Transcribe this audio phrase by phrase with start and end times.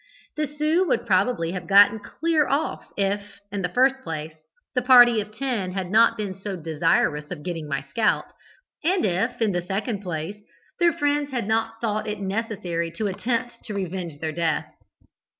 [0.35, 4.33] The Sioux would probably have got clear off if, in the first place,
[4.73, 8.25] the party of ten had not been so desirous of getting my scalp,
[8.83, 10.37] and if, in the second place,
[10.79, 14.73] their friends had not thought it necessary to attempt to revenge their death.